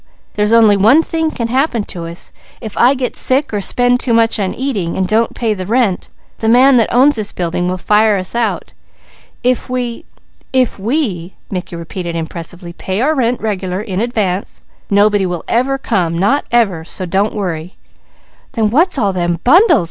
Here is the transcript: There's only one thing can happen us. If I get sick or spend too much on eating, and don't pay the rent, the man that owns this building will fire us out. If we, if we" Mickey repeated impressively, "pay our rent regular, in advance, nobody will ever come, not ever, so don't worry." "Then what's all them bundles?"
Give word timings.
There's 0.33 0.51
only 0.51 0.75
one 0.75 1.03
thing 1.03 1.29
can 1.29 1.47
happen 1.49 1.85
us. 1.95 2.31
If 2.59 2.75
I 2.75 2.95
get 2.95 3.15
sick 3.15 3.53
or 3.53 3.61
spend 3.61 3.99
too 3.99 4.13
much 4.13 4.39
on 4.39 4.51
eating, 4.55 4.97
and 4.97 5.07
don't 5.07 5.35
pay 5.35 5.53
the 5.53 5.67
rent, 5.67 6.09
the 6.39 6.49
man 6.49 6.77
that 6.77 6.91
owns 6.91 7.17
this 7.17 7.31
building 7.31 7.67
will 7.67 7.77
fire 7.77 8.17
us 8.17 8.33
out. 8.33 8.73
If 9.43 9.69
we, 9.69 10.05
if 10.51 10.79
we" 10.79 11.35
Mickey 11.51 11.75
repeated 11.75 12.15
impressively, 12.15 12.73
"pay 12.73 12.99
our 12.99 13.13
rent 13.13 13.41
regular, 13.41 13.79
in 13.79 13.99
advance, 14.01 14.63
nobody 14.89 15.27
will 15.27 15.43
ever 15.47 15.77
come, 15.77 16.17
not 16.17 16.45
ever, 16.51 16.83
so 16.83 17.05
don't 17.05 17.35
worry." 17.35 17.77
"Then 18.53 18.71
what's 18.71 18.97
all 18.97 19.13
them 19.13 19.39
bundles?" 19.43 19.79